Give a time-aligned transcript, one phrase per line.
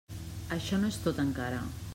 [0.57, 1.65] Això no és tot encara.